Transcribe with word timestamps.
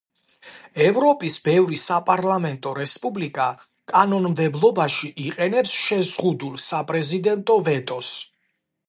ევროპის 0.85 1.35
ბევრი 1.47 1.77
საპარლამენტო 1.81 2.71
რესპუბლიკა 2.79 3.45
კანონმდებლობაში 3.93 5.13
იყენებს 5.27 5.77
შეზღუდულ 5.83 6.57
საპრეზიდენტო 6.71 7.61
ვეტოს. 7.69 8.13